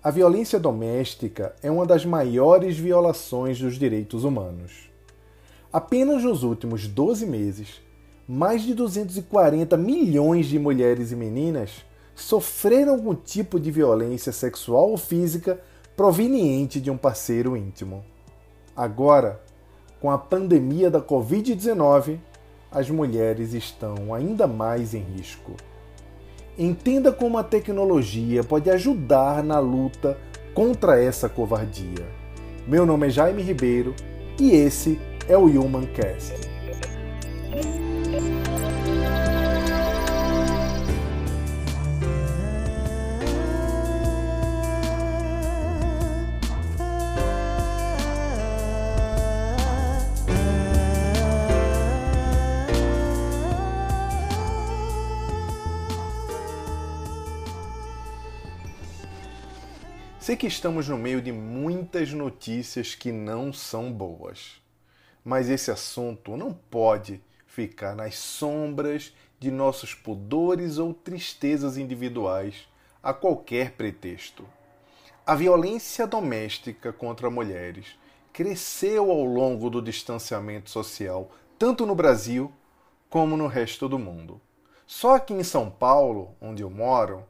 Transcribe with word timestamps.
A 0.00 0.12
violência 0.12 0.60
doméstica 0.60 1.56
é 1.60 1.68
uma 1.68 1.84
das 1.84 2.04
maiores 2.04 2.78
violações 2.78 3.58
dos 3.58 3.76
direitos 3.76 4.22
humanos. 4.22 4.88
Apenas 5.72 6.22
nos 6.22 6.44
últimos 6.44 6.86
12 6.86 7.26
meses, 7.26 7.80
mais 8.26 8.62
de 8.62 8.74
240 8.74 9.76
milhões 9.76 10.46
de 10.46 10.56
mulheres 10.56 11.10
e 11.10 11.16
meninas 11.16 11.84
sofreram 12.14 12.92
algum 12.92 13.12
tipo 13.12 13.58
de 13.58 13.72
violência 13.72 14.30
sexual 14.30 14.88
ou 14.88 14.96
física 14.96 15.60
proveniente 15.96 16.80
de 16.80 16.92
um 16.92 16.96
parceiro 16.96 17.56
íntimo. 17.56 18.04
Agora, 18.76 19.42
com 20.00 20.12
a 20.12 20.16
pandemia 20.16 20.92
da 20.92 21.00
Covid-19, 21.02 22.20
as 22.70 22.88
mulheres 22.88 23.52
estão 23.52 24.14
ainda 24.14 24.46
mais 24.46 24.94
em 24.94 25.00
risco. 25.02 25.56
Entenda 26.58 27.12
como 27.12 27.38
a 27.38 27.44
tecnologia 27.44 28.42
pode 28.42 28.68
ajudar 28.68 29.44
na 29.44 29.60
luta 29.60 30.18
contra 30.52 31.00
essa 31.00 31.28
covardia. 31.28 32.04
Meu 32.66 32.84
nome 32.84 33.06
é 33.06 33.10
Jaime 33.10 33.42
Ribeiro 33.42 33.94
e 34.40 34.50
esse 34.50 34.98
é 35.28 35.36
o 35.36 35.44
Human 35.44 35.86
Cast. 35.86 36.57
Sei 60.28 60.36
que 60.36 60.46
estamos 60.46 60.86
no 60.86 60.98
meio 60.98 61.22
de 61.22 61.32
muitas 61.32 62.12
notícias 62.12 62.94
que 62.94 63.10
não 63.10 63.50
são 63.50 63.90
boas, 63.90 64.60
mas 65.24 65.48
esse 65.48 65.70
assunto 65.70 66.36
não 66.36 66.52
pode 66.52 67.22
ficar 67.46 67.96
nas 67.96 68.16
sombras 68.16 69.14
de 69.40 69.50
nossos 69.50 69.94
pudores 69.94 70.76
ou 70.76 70.92
tristezas 70.92 71.78
individuais 71.78 72.68
a 73.02 73.14
qualquer 73.14 73.70
pretexto. 73.70 74.46
A 75.24 75.34
violência 75.34 76.06
doméstica 76.06 76.92
contra 76.92 77.30
mulheres 77.30 77.98
cresceu 78.30 79.10
ao 79.10 79.24
longo 79.24 79.70
do 79.70 79.80
distanciamento 79.80 80.68
social, 80.68 81.30
tanto 81.58 81.86
no 81.86 81.94
Brasil 81.94 82.52
como 83.08 83.34
no 83.34 83.46
resto 83.46 83.88
do 83.88 83.98
mundo. 83.98 84.38
Só 84.86 85.16
aqui 85.16 85.32
em 85.32 85.42
São 85.42 85.70
Paulo, 85.70 86.36
onde 86.38 86.62
eu 86.62 86.68
moro, 86.68 87.24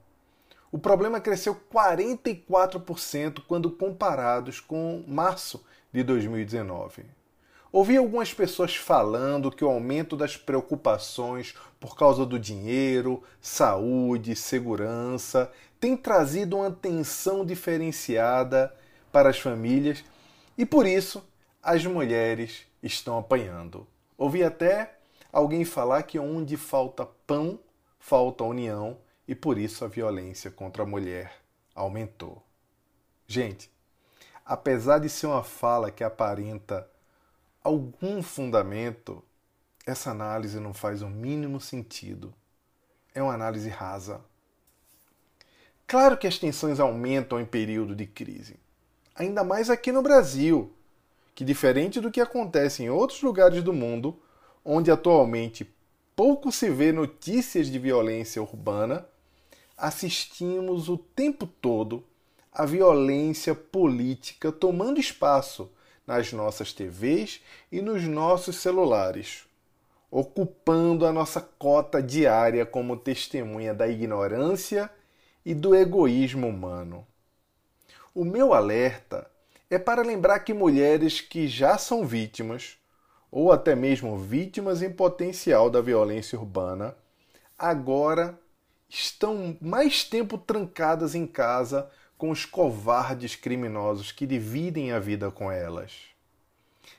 o 0.70 0.78
problema 0.78 1.20
cresceu 1.20 1.56
44% 1.72 3.42
quando 3.46 3.70
comparados 3.70 4.60
com 4.60 5.02
março 5.06 5.64
de 5.92 6.02
2019. 6.02 7.04
Ouvi 7.70 7.96
algumas 7.96 8.32
pessoas 8.32 8.76
falando 8.76 9.50
que 9.50 9.64
o 9.64 9.68
aumento 9.68 10.16
das 10.16 10.36
preocupações 10.36 11.54
por 11.78 11.96
causa 11.96 12.24
do 12.24 12.38
dinheiro, 12.38 13.22
saúde, 13.40 14.34
segurança 14.34 15.50
tem 15.78 15.96
trazido 15.96 16.56
uma 16.56 16.68
atenção 16.68 17.44
diferenciada 17.44 18.74
para 19.12 19.30
as 19.30 19.38
famílias 19.38 20.04
e 20.56 20.66
por 20.66 20.86
isso 20.86 21.24
as 21.62 21.84
mulheres 21.84 22.66
estão 22.82 23.18
apanhando. 23.18 23.86
Ouvi 24.16 24.42
até 24.42 24.98
alguém 25.32 25.64
falar 25.64 26.02
que 26.02 26.18
onde 26.18 26.56
falta 26.56 27.06
pão, 27.26 27.58
falta 27.98 28.44
união 28.44 28.96
e 29.28 29.34
por 29.34 29.58
isso 29.58 29.84
a 29.84 29.88
violência 29.88 30.50
contra 30.50 30.82
a 30.82 30.86
mulher 30.86 31.30
aumentou. 31.74 32.42
Gente, 33.26 33.70
apesar 34.44 34.98
de 34.98 35.10
ser 35.10 35.26
uma 35.26 35.44
fala 35.44 35.90
que 35.90 36.02
aparenta 36.02 36.90
algum 37.62 38.22
fundamento, 38.22 39.22
essa 39.86 40.10
análise 40.10 40.58
não 40.58 40.72
faz 40.72 41.02
o 41.02 41.08
mínimo 41.08 41.60
sentido. 41.60 42.32
É 43.14 43.22
uma 43.22 43.34
análise 43.34 43.68
rasa. 43.68 44.22
Claro 45.86 46.16
que 46.16 46.26
as 46.26 46.38
tensões 46.38 46.80
aumentam 46.80 47.38
em 47.38 47.44
período 47.44 47.94
de 47.94 48.06
crise, 48.06 48.56
ainda 49.14 49.44
mais 49.44 49.68
aqui 49.68 49.92
no 49.92 50.02
Brasil, 50.02 50.72
que 51.34 51.44
diferente 51.44 52.00
do 52.00 52.10
que 52.10 52.20
acontece 52.20 52.82
em 52.82 52.90
outros 52.90 53.22
lugares 53.22 53.62
do 53.62 53.72
mundo, 53.72 54.20
onde 54.64 54.90
atualmente 54.90 55.64
pouco 56.16 56.50
se 56.50 56.68
vê 56.68 56.92
notícias 56.92 57.68
de 57.68 57.78
violência 57.78 58.42
urbana, 58.42 59.06
assistimos 59.78 60.88
o 60.88 60.98
tempo 60.98 61.46
todo 61.46 62.04
a 62.52 62.66
violência 62.66 63.54
política 63.54 64.50
tomando 64.50 64.98
espaço 64.98 65.70
nas 66.04 66.32
nossas 66.32 66.72
TVs 66.72 67.40
e 67.70 67.80
nos 67.80 68.02
nossos 68.02 68.56
celulares, 68.56 69.44
ocupando 70.10 71.06
a 71.06 71.12
nossa 71.12 71.40
cota 71.40 72.02
diária 72.02 72.66
como 72.66 72.96
testemunha 72.96 73.72
da 73.72 73.86
ignorância 73.86 74.90
e 75.44 75.54
do 75.54 75.74
egoísmo 75.74 76.48
humano. 76.48 77.06
O 78.12 78.24
meu 78.24 78.52
alerta 78.52 79.30
é 79.70 79.78
para 79.78 80.02
lembrar 80.02 80.40
que 80.40 80.52
mulheres 80.52 81.20
que 81.20 81.46
já 81.46 81.78
são 81.78 82.04
vítimas, 82.04 82.76
ou 83.30 83.52
até 83.52 83.76
mesmo 83.76 84.18
vítimas 84.18 84.82
em 84.82 84.90
potencial 84.90 85.70
da 85.70 85.80
violência 85.80 86.38
urbana, 86.38 86.96
agora 87.56 88.36
estão 88.88 89.56
mais 89.60 90.02
tempo 90.02 90.38
trancadas 90.38 91.14
em 91.14 91.26
casa 91.26 91.88
com 92.16 92.30
os 92.30 92.44
covardes 92.44 93.36
criminosos 93.36 94.10
que 94.10 94.26
dividem 94.26 94.92
a 94.92 94.98
vida 94.98 95.30
com 95.30 95.52
elas. 95.52 95.92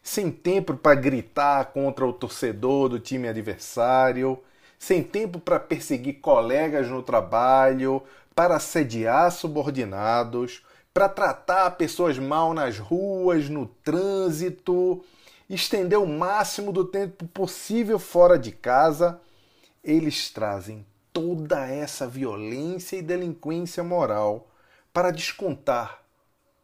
Sem 0.01 0.31
tempo 0.31 0.75
para 0.75 0.95
gritar 0.95 1.65
contra 1.65 2.05
o 2.05 2.13
torcedor 2.13 2.89
do 2.89 2.99
time 2.99 3.27
adversário, 3.27 4.39
sem 4.77 5.03
tempo 5.03 5.39
para 5.39 5.59
perseguir 5.59 6.21
colegas 6.21 6.87
no 6.87 7.03
trabalho, 7.03 8.01
para 8.33 8.55
assediar 8.55 9.31
subordinados, 9.31 10.63
para 10.93 11.09
tratar 11.09 11.71
pessoas 11.71 12.17
mal 12.17 12.53
nas 12.53 12.79
ruas, 12.79 13.49
no 13.49 13.65
trânsito, 13.65 15.03
estender 15.49 15.99
o 15.99 16.07
máximo 16.07 16.71
do 16.71 16.85
tempo 16.85 17.27
possível 17.27 17.99
fora 17.99 18.39
de 18.39 18.51
casa, 18.51 19.19
eles 19.83 20.29
trazem 20.29 20.85
toda 21.11 21.67
essa 21.67 22.07
violência 22.07 22.97
e 22.97 23.01
delinquência 23.01 23.83
moral 23.83 24.49
para 24.93 25.11
descontar 25.11 26.03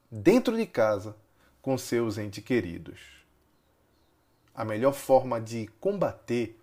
dentro 0.10 0.56
de 0.56 0.66
casa 0.66 1.16
com 1.62 1.78
seus 1.78 2.18
entes 2.18 2.44
queridos. 2.44 3.00
A 4.54 4.64
melhor 4.64 4.94
forma 4.94 5.42
de 5.42 5.68
combater 5.80 6.60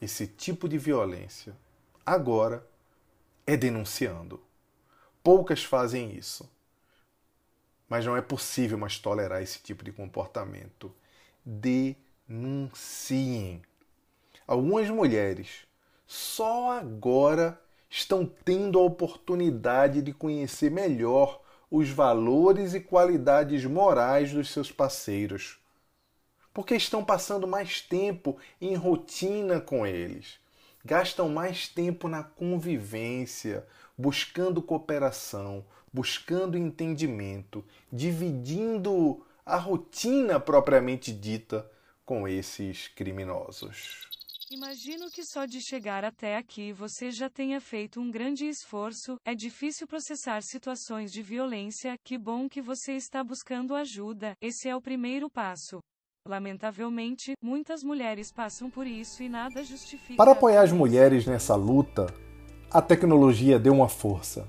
esse 0.00 0.26
tipo 0.26 0.68
de 0.68 0.78
violência 0.78 1.56
agora 2.04 2.66
é 3.46 3.56
denunciando. 3.56 4.42
Poucas 5.22 5.64
fazem 5.64 6.14
isso. 6.14 6.48
Mas 7.88 8.04
não 8.04 8.16
é 8.16 8.22
possível 8.22 8.76
mais 8.78 8.98
tolerar 8.98 9.42
esse 9.42 9.60
tipo 9.60 9.84
de 9.84 9.92
comportamento. 9.92 10.94
Denunciem. 12.28 13.62
Algumas 14.46 14.88
mulheres 14.90 15.66
só 16.06 16.72
agora 16.72 17.60
estão 17.88 18.26
tendo 18.44 18.78
a 18.78 18.82
oportunidade 18.82 20.02
de 20.02 20.12
conhecer 20.12 20.70
melhor 20.70 21.40
os 21.70 21.88
valores 21.88 22.74
e 22.74 22.80
qualidades 22.80 23.64
morais 23.64 24.32
dos 24.32 24.50
seus 24.50 24.70
parceiros. 24.70 25.58
Porque 26.52 26.74
estão 26.74 27.04
passando 27.04 27.48
mais 27.48 27.80
tempo 27.80 28.36
em 28.60 28.74
rotina 28.76 29.60
com 29.60 29.86
eles, 29.86 30.38
gastam 30.84 31.28
mais 31.28 31.66
tempo 31.66 32.06
na 32.06 32.22
convivência, 32.22 33.66
buscando 33.98 34.62
cooperação, 34.62 35.64
buscando 35.92 36.58
entendimento, 36.58 37.64
dividindo 37.92 39.24
a 39.44 39.56
rotina 39.56 40.38
propriamente 40.38 41.12
dita 41.12 41.68
com 42.04 42.26
esses 42.26 42.88
criminosos. 42.88 44.13
Imagino 44.54 45.10
que 45.10 45.24
só 45.24 45.46
de 45.46 45.60
chegar 45.60 46.04
até 46.04 46.36
aqui 46.36 46.72
você 46.72 47.10
já 47.10 47.28
tenha 47.28 47.60
feito 47.60 48.00
um 48.00 48.08
grande 48.08 48.46
esforço. 48.46 49.16
É 49.24 49.34
difícil 49.34 49.84
processar 49.84 50.40
situações 50.44 51.10
de 51.10 51.22
violência. 51.22 51.96
Que 52.04 52.16
bom 52.16 52.48
que 52.48 52.62
você 52.62 52.92
está 52.92 53.24
buscando 53.24 53.74
ajuda. 53.74 54.34
Esse 54.40 54.68
é 54.68 54.76
o 54.76 54.80
primeiro 54.80 55.28
passo. 55.28 55.80
Lamentavelmente, 56.28 57.32
muitas 57.42 57.82
mulheres 57.82 58.30
passam 58.30 58.70
por 58.70 58.86
isso 58.86 59.24
e 59.24 59.28
nada 59.28 59.64
justifica. 59.64 60.14
Para 60.14 60.30
apoiar 60.30 60.62
as 60.62 60.70
mulheres 60.70 61.26
nessa 61.26 61.56
luta, 61.56 62.06
a 62.70 62.80
tecnologia 62.80 63.58
deu 63.58 63.72
uma 63.72 63.88
força. 63.88 64.46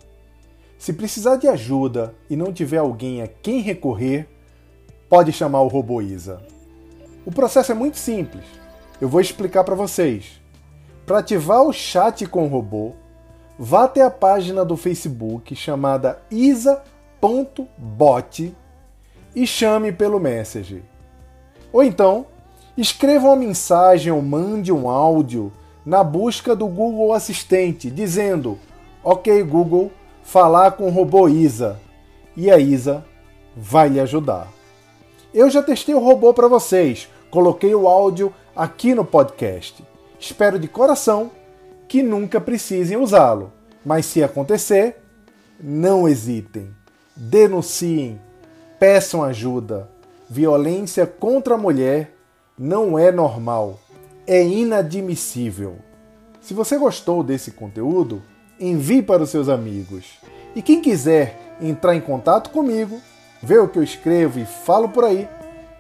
Se 0.78 0.94
precisar 0.94 1.38
de 1.38 1.48
ajuda 1.48 2.16
e 2.30 2.36
não 2.36 2.54
tiver 2.54 2.78
alguém 2.78 3.24
a 3.24 3.28
quem 3.28 3.60
recorrer, 3.60 4.30
pode 5.10 5.32
chamar 5.32 5.62
o 5.62 5.68
robô 5.68 6.00
Isa. 6.00 6.46
O 7.26 7.32
processo 7.32 7.72
é 7.72 7.76
muito 7.76 7.98
simples 7.98 8.46
eu 9.00 9.10
vou 9.10 9.22
explicar 9.22 9.64
para 9.64 9.76
vocês. 9.76 10.42
Para 11.06 11.20
ativar 11.20 11.62
o 11.62 11.74
chat 11.74 12.26
com 12.26 12.46
o 12.46 12.50
robô, 12.50 12.94
vá 13.58 13.84
até 13.84 14.02
a 14.02 14.10
página 14.10 14.66
do 14.66 14.76
Facebook 14.76 15.56
chamada 15.56 16.20
Isa 16.32 16.82
jaime.bot 17.26 18.56
e 19.36 19.48
chame 19.48 19.92
pelo 19.92 20.20
Messenger. 20.20 20.82
Ou 21.74 21.84
então, 21.84 22.28
escreva 22.78 23.28
uma 23.28 23.36
mensagem 23.36 24.12
ou 24.12 24.22
mande 24.22 24.72
um 24.72 24.88
áudio 24.88 25.52
na 25.86 26.04
busca 26.04 26.56
do 26.56 26.68
Google 26.68 27.14
Assistente 27.14 27.90
dizendo: 27.90 28.58
Ok, 29.04 29.44
Google, 29.44 29.92
falar 30.24 30.72
com 30.72 30.88
o 30.88 30.92
robô 30.92 31.28
Isa. 31.28 31.80
E 32.38 32.52
a 32.52 32.58
Isa 32.58 33.04
vai 33.56 33.90
lhe 33.90 34.00
ajudar. 34.00 34.48
Eu 35.34 35.50
já 35.50 35.62
testei 35.62 35.96
o 35.96 36.00
robô 36.00 36.34
para 36.34 36.48
vocês, 36.48 37.10
coloquei 37.30 37.74
o 37.74 37.88
áudio 37.88 38.34
aqui 38.56 38.96
no 38.96 39.04
podcast. 39.04 39.84
Espero 40.20 40.58
de 40.58 40.68
coração 40.68 41.30
que 41.88 42.02
nunca 42.02 42.40
precisem 42.40 42.98
usá-lo, 42.98 43.52
mas 43.86 44.06
se 44.06 44.24
acontecer, 44.24 44.96
não 45.60 46.08
hesitem, 46.08 46.70
denunciem, 47.16 48.20
peçam 48.80 49.24
ajuda. 49.24 49.90
Violência 50.30 51.06
contra 51.06 51.56
a 51.56 51.58
mulher 51.58 52.16
não 52.58 52.98
é 52.98 53.12
normal, 53.12 53.80
é 54.26 54.42
inadmissível. 54.44 55.78
Se 56.42 56.54
você 56.54 56.78
gostou 56.78 57.22
desse 57.24 57.52
conteúdo, 57.52 58.24
envie 58.60 59.04
para 59.04 59.24
os 59.24 59.30
seus 59.30 59.50
amigos. 59.50 60.18
E 60.56 60.62
quem 60.62 60.82
quiser 60.82 61.58
entrar 61.62 61.96
em 61.96 62.02
contato 62.02 62.50
comigo, 62.50 63.00
ver 63.44 63.60
o 63.60 63.68
que 63.68 63.78
eu 63.78 63.84
escrevo 63.84 64.40
e 64.40 64.46
falo 64.46 64.90
por 64.90 65.04
aí, 65.04 65.28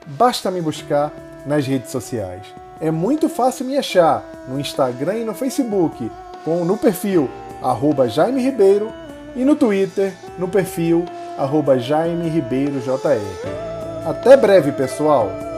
basta 0.05 0.51
me 0.51 0.61
buscar 0.61 1.11
nas 1.47 1.65
redes 1.65 1.89
sociais. 1.89 2.64
É 2.79 2.91
muito 2.91 3.29
fácil 3.29 3.65
me 3.65 3.77
achar 3.77 4.23
no 4.47 4.59
Instagram 4.59 5.19
e 5.19 5.23
no 5.23 5.33
Facebook, 5.33 6.11
com 6.43 6.65
no 6.65 6.77
perfil 6.77 7.29
arroba 7.61 8.07
Jaime 8.07 8.41
Ribeiro 8.41 8.91
e 9.35 9.43
no 9.43 9.55
Twitter 9.55 10.13
no 10.37 10.47
perfil 10.47 11.05
arroba 11.37 11.79
Jaime 11.79 12.29
Ribeiro 12.29 12.79
JR. 12.79 14.07
Até 14.07 14.37
breve, 14.37 14.71
pessoal! 14.71 15.54